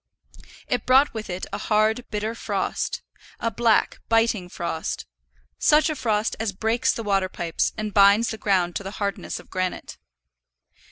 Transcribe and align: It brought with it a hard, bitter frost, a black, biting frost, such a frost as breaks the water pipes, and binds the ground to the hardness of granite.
It 0.67 0.87
brought 0.87 1.13
with 1.13 1.29
it 1.29 1.45
a 1.53 1.59
hard, 1.59 2.09
bitter 2.09 2.33
frost, 2.33 3.03
a 3.39 3.51
black, 3.51 3.99
biting 4.09 4.49
frost, 4.49 5.05
such 5.59 5.91
a 5.91 5.95
frost 5.95 6.35
as 6.39 6.53
breaks 6.53 6.91
the 6.91 7.03
water 7.03 7.29
pipes, 7.29 7.71
and 7.77 7.93
binds 7.93 8.29
the 8.31 8.39
ground 8.39 8.75
to 8.77 8.83
the 8.83 8.97
hardness 8.97 9.39
of 9.39 9.51
granite. 9.51 9.99